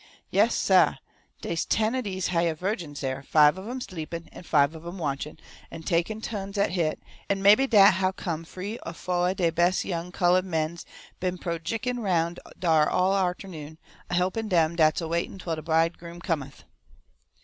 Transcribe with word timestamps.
Yass, 0.31 0.55
SAH! 0.55 0.95
dey's 1.43 1.63
ten 1.63 1.95
o' 1.95 2.01
dese 2.01 2.29
hyah 2.29 2.55
vergims 2.55 3.01
dar, 3.01 3.21
five 3.21 3.55
of 3.55 3.67
'em 3.69 3.79
sleepin' 3.79 4.27
an' 4.29 4.41
five 4.41 4.73
of 4.73 4.83
'em 4.83 4.97
watchin', 4.97 5.37
an' 5.69 5.81
a 5.81 5.83
takin' 5.83 6.19
tuhns 6.19 6.57
at 6.57 6.71
hit, 6.71 6.99
an' 7.29 7.39
mebby 7.43 7.67
dat 7.67 7.91
how 7.93 8.11
come 8.11 8.43
free 8.43 8.79
or 8.83 8.93
fouah 8.93 9.35
dey 9.35 9.51
bes' 9.51 9.85
young 9.85 10.11
colo'hed 10.11 10.43
mens 10.43 10.87
been 11.19 11.37
projickin' 11.37 11.99
aroun' 11.99 12.37
dar 12.57 12.89
all 12.89 13.13
arternoon, 13.13 13.77
a 14.09 14.15
helpin' 14.15 14.47
dem 14.49 14.75
dat's 14.75 15.01
a 15.01 15.07
waitin' 15.07 15.37
twell 15.37 15.57
de 15.57 15.61
bridegroom 15.61 16.19
COM 16.19 16.41
eth!" 16.41 16.63